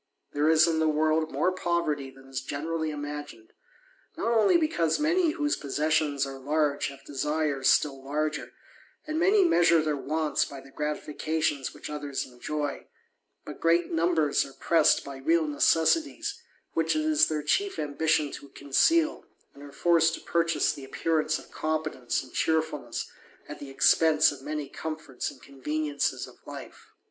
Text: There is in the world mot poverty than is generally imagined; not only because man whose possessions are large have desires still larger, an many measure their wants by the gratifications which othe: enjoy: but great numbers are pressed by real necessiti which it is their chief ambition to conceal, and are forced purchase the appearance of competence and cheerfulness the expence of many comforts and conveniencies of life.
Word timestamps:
There 0.33 0.49
is 0.49 0.65
in 0.67 0.79
the 0.79 0.87
world 0.87 1.31
mot 1.31 1.57
poverty 1.57 2.09
than 2.09 2.27
is 2.27 2.41
generally 2.41 2.89
imagined; 2.89 3.53
not 4.17 4.31
only 4.35 4.57
because 4.57 4.97
man 4.97 5.33
whose 5.33 5.55
possessions 5.55 6.25
are 6.25 6.39
large 6.39 6.87
have 6.87 7.05
desires 7.05 7.67
still 7.69 8.03
larger, 8.03 8.51
an 9.05 9.19
many 9.19 9.43
measure 9.45 9.79
their 9.79 9.95
wants 9.95 10.43
by 10.43 10.59
the 10.59 10.71
gratifications 10.71 11.75
which 11.75 11.87
othe: 11.87 12.25
enjoy: 12.25 12.87
but 13.45 13.59
great 13.61 13.91
numbers 13.91 14.43
are 14.43 14.53
pressed 14.53 15.05
by 15.05 15.17
real 15.17 15.45
necessiti 15.45 16.25
which 16.73 16.95
it 16.95 17.01
is 17.05 17.27
their 17.27 17.43
chief 17.43 17.77
ambition 17.77 18.31
to 18.31 18.49
conceal, 18.49 19.25
and 19.53 19.61
are 19.61 19.71
forced 19.71 20.25
purchase 20.25 20.73
the 20.73 20.83
appearance 20.83 21.37
of 21.37 21.51
competence 21.51 22.23
and 22.23 22.33
cheerfulness 22.33 23.11
the 23.59 23.69
expence 23.69 24.31
of 24.31 24.41
many 24.41 24.67
comforts 24.67 25.29
and 25.29 25.43
conveniencies 25.43 26.25
of 26.27 26.39
life. 26.47 26.87